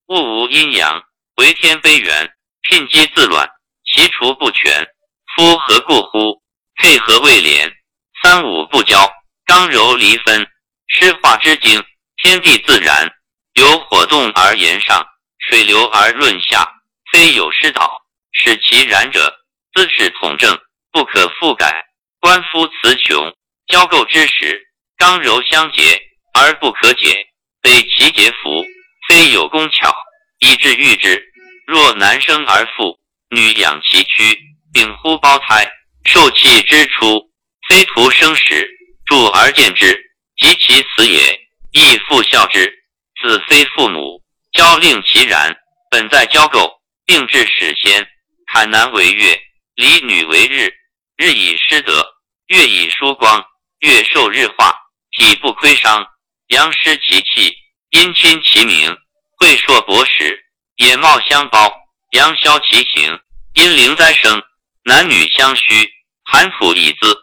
[0.10, 1.01] 物无阴阳，
[1.38, 2.32] 为天悲元，
[2.69, 3.49] 牝鸡自卵，
[3.86, 4.88] 其雏不全。
[5.36, 6.43] 夫何故乎？
[6.75, 7.73] 配合未连，
[8.21, 9.12] 三五不交，
[9.43, 10.47] 刚柔离分，
[10.88, 11.84] 湿化之精，
[12.21, 13.12] 天地自然，
[13.55, 15.05] 由火动而言上，
[15.49, 16.63] 水流而润下，
[17.12, 19.35] 非有失导，使其然者，
[19.73, 20.55] 姿势统正，
[20.91, 21.88] 不可复改。
[22.19, 23.35] 官夫词穷，
[23.65, 25.99] 交构之时，刚柔相结
[26.35, 27.25] 而不可解，
[27.63, 28.63] 非其结服，
[29.07, 29.91] 非有工巧，
[30.38, 31.19] 以致喻之。
[31.65, 32.99] 若男生而妇，
[33.31, 34.39] 女养其躯，
[34.71, 35.67] 秉乎胞胎。
[36.05, 37.27] 受气之初，
[37.67, 38.69] 非徒生时，
[39.07, 39.99] 助而见之，
[40.38, 41.39] 及其死也，
[41.71, 42.71] 亦复孝之。
[43.19, 44.21] 子非父母，
[44.60, 45.56] 教令其然，
[45.89, 46.69] 本在交构，
[47.06, 48.06] 定制始先。
[48.52, 49.41] 坎男为月，
[49.76, 50.69] 离女为日，
[51.15, 52.06] 日以失德，
[52.48, 53.41] 月以疏光，
[53.80, 54.78] 月受日化，
[55.12, 56.06] 体不亏伤，
[56.48, 57.56] 阳失其气，
[57.91, 58.93] 阴侵其名，
[59.38, 60.38] 会硕薄实，
[60.76, 61.74] 野貌相包，
[62.12, 63.17] 阳消其形，
[63.54, 64.43] 阴灵灾生，
[64.84, 65.89] 男女相虚。
[66.26, 67.17] 寒土以滋。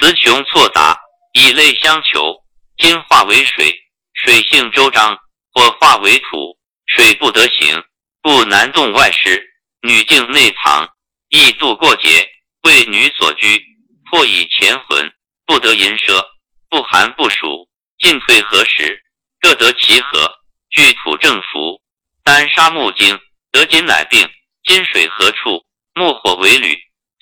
[0.00, 0.98] 雌雄错杂，
[1.34, 2.42] 以类相求。
[2.78, 3.78] 金化为水，
[4.14, 5.14] 水性周张；
[5.52, 6.57] 火化为土，
[6.88, 7.84] 水不得行，
[8.22, 9.42] 故男动外湿，
[9.82, 10.88] 女静内藏，
[11.28, 12.26] 易度过节，
[12.62, 13.62] 为女所居。
[14.10, 15.12] 或以前魂，
[15.44, 16.24] 不得淫奢，
[16.70, 19.04] 不寒不暑，进退何时？
[19.38, 20.34] 各得其和。
[20.70, 21.82] 具土正服，
[22.24, 23.18] 丹沙木精，
[23.52, 24.26] 得金乃病。
[24.64, 25.62] 金水何处？
[25.94, 26.74] 木火为履，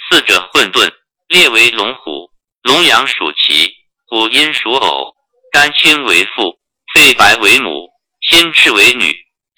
[0.08, 0.88] 四者混沌。
[1.26, 2.30] 列为龙虎，
[2.62, 3.74] 龙阳属其。
[4.06, 5.16] 虎阴属偶，
[5.50, 6.60] 肝青为父，
[6.94, 7.88] 肺白为母，
[8.20, 9.12] 心赤为女，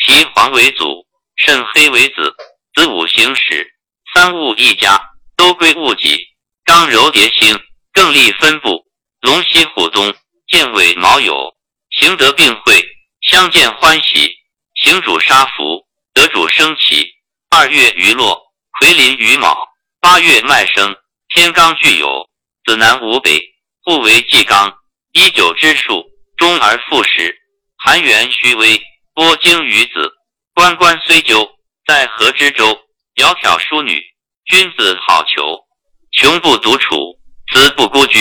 [0.08, 2.34] 其黄为祖，肾黑为子。
[2.74, 3.74] 子午行始，
[4.14, 4.98] 三物一家，
[5.36, 6.18] 都归戊己。
[6.64, 7.60] 刚柔叠星，
[7.92, 8.86] 更立分布。
[9.20, 10.14] 龙西虎东，
[10.48, 11.54] 见尾卯酉，
[11.90, 12.82] 行得并会，
[13.20, 14.30] 相见欢喜。
[14.76, 17.06] 行主杀福，得主生起。
[17.50, 18.40] 二月余落，
[18.80, 19.68] 葵临于卯。
[20.00, 20.96] 八月麦生，
[21.28, 22.30] 天罡具有，
[22.64, 23.38] 子南无北，
[23.82, 24.72] 互为纪罡。
[25.12, 26.02] 一九之数，
[26.38, 27.36] 终而复始。
[27.76, 28.80] 寒元虚微，
[29.18, 30.12] 播经于子。
[30.54, 31.50] 关关虽鸠，
[31.84, 32.80] 在河之洲。
[33.16, 34.00] 窈窕淑女，
[34.44, 35.58] 君子好逑。
[36.12, 37.18] 穷不独处，
[37.52, 38.16] 子不孤居。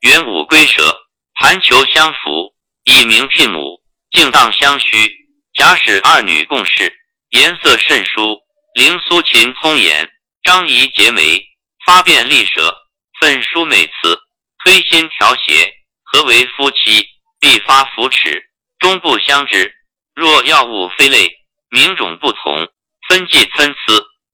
[0.00, 0.98] 云武龟蛇，
[1.34, 2.52] 盘球相扶，
[2.82, 5.08] 以名聘母，敬当相须。
[5.54, 6.92] 假使二女共事，
[7.30, 8.40] 颜色甚殊。
[8.74, 10.10] 灵苏秦通言。
[10.42, 11.40] 张仪结眉，
[11.86, 12.76] 发辫利舌，
[13.20, 14.18] 奋书美词，
[14.64, 15.72] 推心调谐。
[16.02, 17.06] 何为夫妻？
[17.38, 18.50] 必发扶持，
[18.80, 19.72] 终不相知。
[20.14, 21.30] 若药物非类，
[21.70, 22.68] 名种不同，
[23.08, 23.78] 分际参差，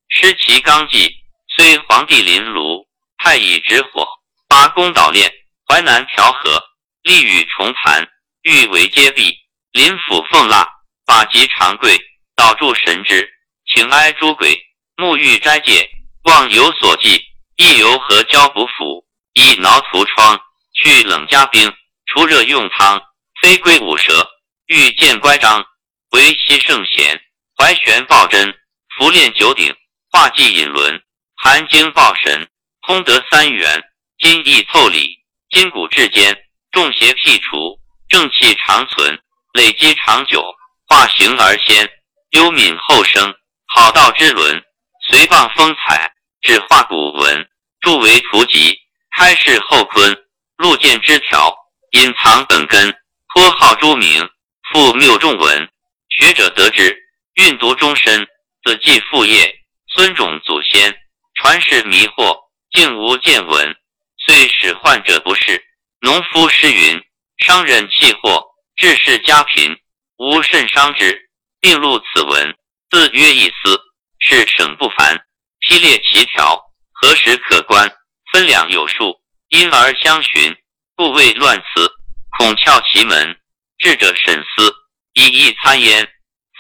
[0.09, 1.15] 失其纲纪。
[1.57, 2.87] 虽皇帝临庐，
[3.19, 4.07] 太乙执火，
[4.49, 5.33] 八宫捣炼，
[5.69, 6.63] 淮南调和，
[7.03, 8.09] 利与重盘，
[8.43, 9.37] 欲为皆弊。
[9.73, 10.69] 临府奉蜡，
[11.07, 11.99] 法及长贵，
[12.35, 13.29] 导助神之，
[13.67, 14.59] 请哀诸鬼，
[14.97, 15.89] 沐浴斋戒。
[16.25, 17.25] 望有所寄，
[17.57, 20.41] 亦由何交补府，以挠涂疮，
[20.75, 21.73] 去冷加冰，
[22.07, 23.01] 除热用汤。
[23.41, 24.29] 非龟五蛇，
[24.69, 25.65] 欲见乖张，
[26.11, 27.19] 为西圣贤，
[27.57, 28.55] 怀玄抱真，
[28.95, 29.75] 伏炼九鼎，
[30.11, 31.03] 化忌引轮，
[31.37, 32.47] 含经抱神，
[32.83, 33.83] 通得三元，
[34.19, 36.37] 金义凑理，筋骨至坚，
[36.71, 39.19] 众邪辟除，正气长存，
[39.55, 40.45] 累积长久，
[40.87, 41.89] 化形而先，
[42.33, 43.35] 幽敏后生，
[43.69, 44.63] 好道之伦，
[45.11, 46.13] 随傍风采。
[46.43, 47.49] 只画古文，
[47.81, 48.79] 著为图籍，
[49.17, 50.15] 开示后坤，
[50.59, 51.53] 录见枝条，
[51.93, 52.95] 隐藏本根，
[53.35, 54.29] 颇好诸名，
[54.73, 55.69] 复谬众文。
[56.11, 56.97] 学者得之，
[57.35, 58.27] 运读终身，
[58.65, 59.55] 子继父业，
[59.95, 60.95] 孙种祖先，
[61.35, 62.37] 传世迷惑，
[62.71, 63.77] 竟无见闻。
[64.19, 65.65] 遂使患者不适。
[66.01, 67.01] 农夫失云，
[67.39, 68.45] 商人弃货，
[68.77, 69.75] 致世家贫，
[70.17, 71.29] 无甚伤之。
[71.61, 72.55] 并录此文，
[72.91, 73.81] 自约一思，
[74.21, 75.25] 是省不凡。
[75.61, 76.61] 批列其条，
[76.93, 77.91] 何时可观？
[78.33, 80.55] 分两有数，因而相寻，
[80.95, 81.91] 故谓乱辞。
[82.37, 83.37] 恐窍其门，
[83.79, 84.75] 智者审思，
[85.15, 86.09] 以一参焉。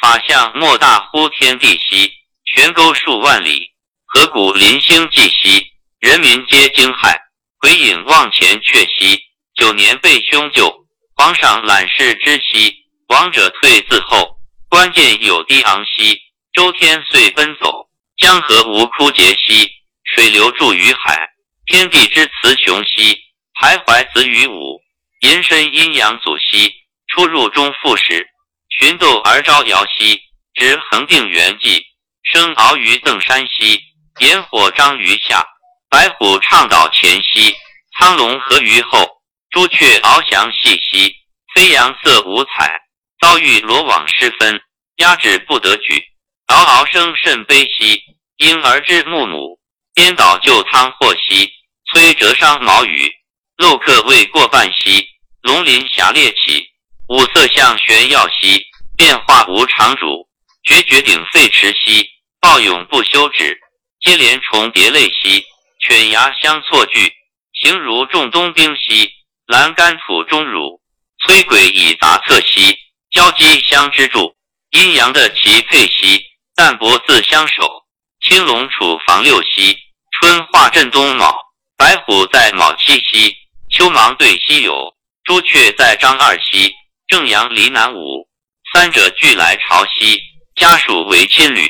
[0.00, 2.12] 法相莫大乎天地兮，
[2.44, 3.72] 悬钩数万里，
[4.06, 5.66] 河谷临星际兮，
[5.98, 7.16] 人民皆惊骇。
[7.58, 9.20] 鬼影望前却兮，
[9.56, 10.86] 九年被凶救。
[11.16, 12.72] 皇上览视之兮，
[13.08, 14.38] 王者退自后。
[14.68, 16.16] 关键有低昂兮，
[16.52, 17.88] 周天遂奔走。
[18.16, 19.68] 江河无枯竭兮，
[20.04, 21.28] 水流注于海。
[21.66, 23.18] 天地之雌雄兮，
[23.60, 24.80] 徘徊子于午。
[25.20, 26.72] 寅申阴阳祖兮，
[27.08, 28.28] 出入中复始。
[28.70, 30.20] 群斗而招摇兮，
[30.54, 31.84] 直恒定元纪。
[32.22, 33.80] 生敖于邓山兮，
[34.18, 35.44] 炎火张于下。
[35.90, 37.54] 白虎倡导前兮，
[37.98, 39.08] 苍龙合于后。
[39.50, 41.14] 朱雀翱翔细兮，
[41.54, 42.80] 飞扬色五彩。
[43.18, 44.60] 遭遇罗网失分，
[44.96, 46.04] 压制不得举。
[46.48, 48.02] 嗷嗷声甚悲兮，
[48.36, 49.58] 婴儿之木母；
[49.94, 51.50] 颠倒旧仓祸兮，
[51.92, 53.10] 摧折伤毛羽。
[53.56, 55.08] 漏客未过半兮，
[55.40, 56.68] 龙鳞霞裂起。
[57.08, 58.62] 五色相玄耀兮，
[58.96, 60.28] 变化无常主。
[60.62, 62.06] 绝绝顶废池兮，
[62.38, 63.58] 暴涌不休止。
[64.00, 65.42] 接连重叠类兮，
[65.80, 67.10] 犬牙相错聚。
[67.54, 69.10] 形如仲冬兵兮，
[69.46, 70.82] 栏杆土中乳。
[71.26, 72.76] 摧鬼以杂侧兮，
[73.10, 74.36] 交击相支助。
[74.72, 76.22] 阴阳的齐配兮。
[76.54, 77.84] 淡泊自相守，
[78.20, 79.78] 青龙处房六兮，
[80.10, 81.32] 春化震东卯，
[81.76, 83.32] 白虎在卯七夕，
[83.70, 84.92] 秋芒对西酉，
[85.22, 86.74] 朱雀在张二兮，
[87.08, 88.28] 正阳离南五，
[88.70, 90.20] 三者俱来朝夕，
[90.56, 91.66] 家属为亲旅，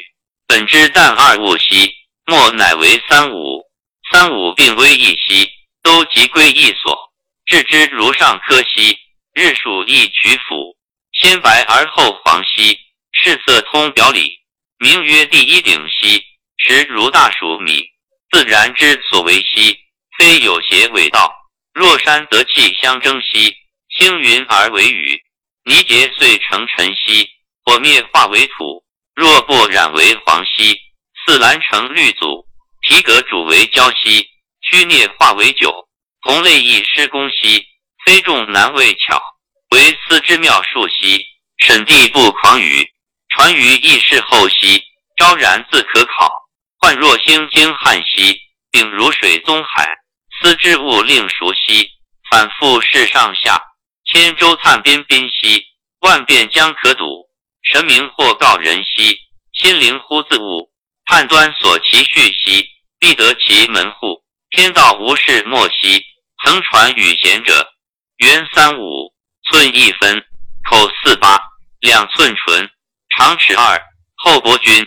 [0.48, 1.94] 本之旦二戊兮，
[2.26, 3.64] 末乃为三五，
[4.10, 5.48] 三五并归一夕，
[5.80, 6.98] 都即归一所，
[7.46, 8.98] 置之如上科兮，
[9.32, 10.76] 日属一曲府，
[11.12, 12.76] 先白而后黄兮，
[13.12, 14.40] 视色通表里。
[14.80, 16.20] 名曰第一顶兮，
[16.56, 17.84] 实如大黍米，
[18.32, 19.78] 自然之所为兮，
[20.18, 21.32] 非有邪伪道。
[21.74, 23.56] 若山则气相争兮，
[23.88, 25.22] 星云而为雨，
[25.68, 27.28] 泥结碎成尘兮，
[27.62, 28.82] 火灭化为土。
[29.14, 30.74] 若不染为黄兮，
[31.26, 32.46] 似蓝成绿祖。
[32.80, 34.26] 皮革煮为焦兮，
[34.62, 35.86] 曲啮化为酒。
[36.22, 37.66] 同类亦施工兮，
[38.06, 39.22] 非众难为巧，
[39.72, 41.22] 为思之妙术兮。
[41.58, 42.90] 审地不狂语。
[43.28, 44.82] 传于异世后兮，
[45.18, 46.32] 昭然自可考。
[46.78, 49.86] 幻若星经汉兮，秉如水宗海。
[50.40, 51.90] 思之物令熟兮，
[52.30, 53.60] 反复视上下，
[54.10, 55.62] 千舟灿边宾兮，
[56.00, 57.28] 万变将可睹。
[57.62, 59.18] 神明或告人兮，
[59.52, 60.70] 心灵忽自悟。
[61.04, 62.66] 判断所其序兮，
[62.98, 64.22] 必得其门户。
[64.50, 66.02] 天道无事莫兮，
[66.42, 67.70] 曾传与贤者。
[68.16, 69.12] 圆三五
[69.50, 70.24] 寸一分，
[70.68, 71.38] 口四八
[71.80, 72.70] 两寸唇，
[73.16, 73.80] 长尺二。
[74.16, 74.86] 后伯君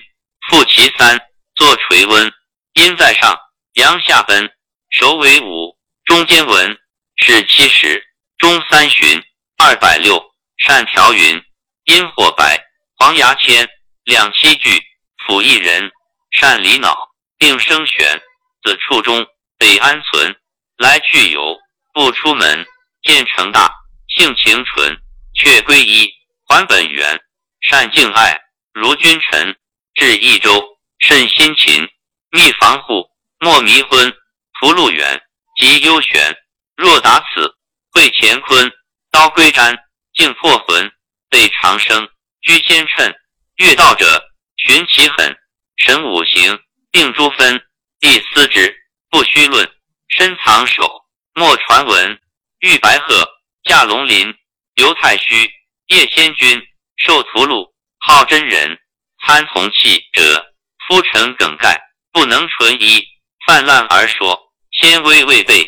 [0.49, 1.19] 复其三，
[1.55, 2.31] 坐垂温，
[2.73, 3.37] 阴在上，
[3.73, 4.51] 阳下分。
[4.89, 6.77] 首尾五，中间文，
[7.17, 8.03] 是七十，
[8.41, 9.23] 中三旬，
[9.59, 10.19] 二百六。
[10.57, 11.43] 善调云，
[11.85, 12.59] 阴火白，
[12.97, 13.69] 黄牙签，
[14.03, 14.81] 两七句，
[15.27, 15.91] 辅一人。
[16.31, 18.19] 善理脑，病生玄，
[18.63, 19.23] 子处中，
[19.59, 20.35] 得安存。
[20.77, 21.55] 来去游，
[21.93, 22.65] 不出门。
[23.03, 23.71] 见成大，
[24.07, 24.97] 性情纯，
[25.35, 26.11] 却归一，
[26.47, 27.21] 还本源。
[27.61, 28.41] 善敬爱，
[28.73, 29.55] 如君臣。
[29.93, 30.63] 至益州，
[30.97, 31.87] 甚辛勤。
[32.31, 33.07] 密防护，
[33.39, 34.11] 莫迷昏。
[34.59, 35.21] 福禄远，
[35.57, 36.35] 及幽玄。
[36.75, 37.55] 若达此，
[37.91, 38.71] 会乾坤。
[39.11, 39.77] 刀归瞻，
[40.13, 40.91] 竟破魂。
[41.29, 42.09] 备长生，
[42.41, 43.13] 居先称。
[43.57, 44.23] 遇道者，
[44.57, 45.37] 寻其狠。
[45.77, 46.59] 神五行，
[46.91, 47.61] 定诸分，
[47.99, 48.75] 地思之，
[49.09, 49.69] 不虚论。
[50.09, 52.19] 深藏手，莫传闻。
[52.59, 53.27] 遇白鹤，
[53.63, 54.33] 驾龙鳞。
[54.75, 55.51] 游太虚，
[55.87, 56.61] 夜仙君，
[56.97, 57.71] 受屠戮。
[57.99, 58.79] 好真人，
[59.25, 60.53] 参同气者，
[60.87, 61.79] 夫臣梗概，
[62.11, 63.05] 不能纯一。
[63.45, 65.65] 泛滥而说，纤微未备，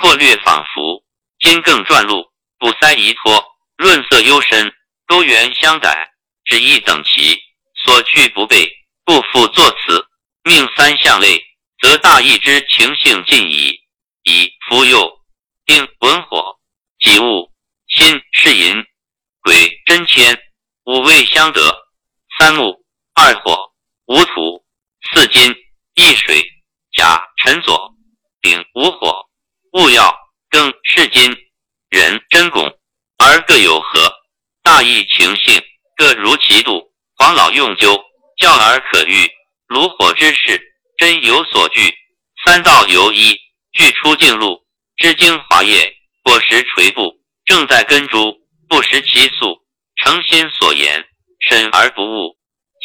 [0.00, 1.04] 阔略仿佛。
[1.46, 2.24] 今更转录，
[2.58, 3.40] 不塞遗托，
[3.76, 4.74] 润色幽深，
[5.06, 5.96] 多元相逮，
[6.44, 7.40] 只一等齐，
[7.84, 8.68] 所去不备。
[9.04, 10.08] 不复作此，
[10.42, 11.40] 命三项类，
[11.80, 13.78] 则大义之情性尽矣。
[14.24, 15.08] 以夫右
[15.64, 16.58] 丁文火，
[16.98, 17.52] 己戊
[17.86, 18.84] 辛是寅，
[19.42, 20.36] 癸真乾，
[20.86, 21.60] 五味相得。
[22.40, 23.70] 三木二火，
[24.06, 24.64] 五土
[25.12, 25.54] 四金
[25.94, 26.42] 一水，
[26.92, 27.94] 甲辰左，
[28.40, 29.28] 丙午火，
[29.70, 30.12] 戊曜
[30.56, 31.36] 庚巳金，
[31.90, 32.64] 壬真拱，
[33.18, 34.10] 而各有何。
[34.62, 35.62] 大义情性
[35.94, 36.82] 各如其度，
[37.18, 38.02] 黄老用灸。
[38.38, 39.30] 教而可喻，
[39.66, 40.58] 炉火之事，
[40.96, 41.94] 真有所惧。
[42.42, 43.38] 三道由一，
[43.74, 44.64] 具出境路，
[44.96, 47.12] 之精华液，果实垂布，
[47.44, 48.34] 正在根株，
[48.66, 49.58] 不食其素，
[49.96, 51.04] 诚心所言，
[51.40, 52.38] 审而不误。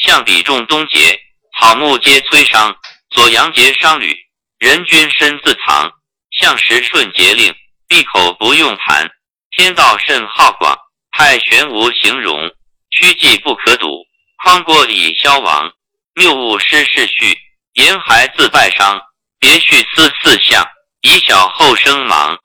[0.04, 1.18] 象比重东节，
[1.58, 2.78] 草木皆摧伤。
[3.12, 4.14] 左阳节商旅，
[4.60, 5.90] 人君身自藏。
[6.32, 7.54] 象时顺节令，
[7.92, 9.12] 闭口不用谈。
[9.50, 10.78] 天道甚浩广，
[11.12, 12.50] 太玄无形容，
[12.90, 14.06] 虚迹不可睹。
[14.38, 15.70] 匡过以消亡，
[16.16, 17.38] 谬误失世序，
[17.74, 18.98] 沿海自败伤。
[19.40, 20.66] 别绪思四象，
[21.02, 22.40] 以小后生忙。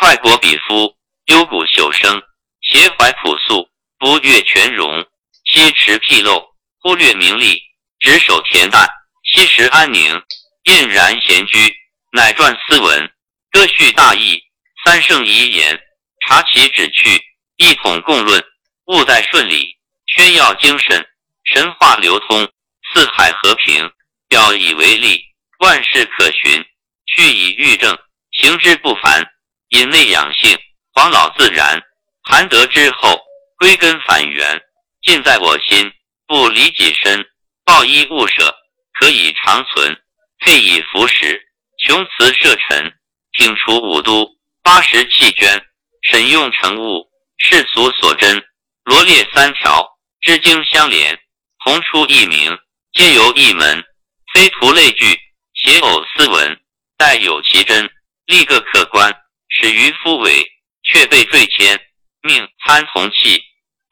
[0.00, 2.20] 快国比夫，幽谷朽生。
[2.60, 3.68] 邪怀朴素，
[4.00, 5.06] 不悦全容。
[5.44, 6.44] 惜持僻陋，
[6.80, 7.62] 忽略名利。
[8.00, 8.88] 执守恬淡，
[9.22, 10.20] 惜时安宁。
[10.64, 11.72] 晏然闲居，
[12.10, 13.12] 乃撰斯文。
[13.52, 14.42] 歌序大义，
[14.88, 15.78] 三圣遗言。
[16.26, 17.22] 察其旨趣，
[17.58, 18.42] 一统共论。
[18.86, 21.06] 务在顺理，宣耀精神。
[21.44, 22.50] 神话流通，
[22.90, 23.86] 四海和平，
[24.30, 25.22] 表以为例，
[25.58, 26.64] 万事可循，
[27.04, 27.98] 去以欲正，
[28.30, 29.22] 行之不凡，
[29.68, 30.58] 引内养性，
[30.94, 31.82] 黄老自然，
[32.22, 33.20] 含德之后，
[33.58, 34.58] 归根返源，
[35.02, 35.92] 尽在我心，
[36.26, 37.22] 不离己身，
[37.62, 38.54] 报衣勿舍，
[38.98, 39.94] 可以长存，
[40.38, 41.46] 配以服食，
[41.84, 42.90] 穷辞摄尘，
[43.34, 44.26] 挺除五都，
[44.68, 45.64] 八十弃捐，
[46.02, 48.46] 神用成物，世俗所珍，
[48.84, 49.82] 罗列三条，
[50.20, 51.18] 织经相连。
[51.64, 52.54] 同出一名，
[52.92, 53.82] 皆由一门，
[54.34, 55.18] 非图类聚，
[55.54, 56.60] 写偶斯文，
[56.98, 57.90] 待有其真，
[58.26, 59.10] 立个可观。
[59.48, 60.44] 始于夫伪，
[60.82, 61.80] 却被坠迁，
[62.20, 63.42] 命参同气，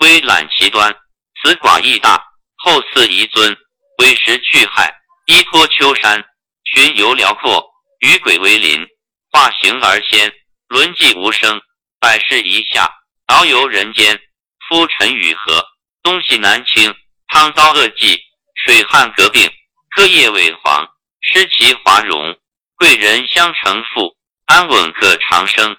[0.01, 0.95] 微览其端。
[1.43, 2.23] 此寡义大，
[2.57, 3.57] 后嗣遗尊，
[4.01, 4.95] 委实去害。
[5.25, 6.23] 依托丘山，
[6.65, 7.67] 巡游辽阔，
[8.01, 8.87] 与鬼为邻，
[9.33, 10.31] 化形而仙，
[10.69, 11.61] 轮寂无声。
[11.99, 12.91] 百世一下，
[13.27, 14.21] 遨游人间。
[14.69, 15.65] 夫尘与河，
[16.03, 16.95] 东西南倾。
[17.29, 18.21] 汤遭恶疾，
[18.55, 19.51] 水旱革病
[19.97, 20.89] 各业萎黄，
[21.21, 22.39] 失其华容。
[22.77, 25.77] 贵人相承父，安稳可长生。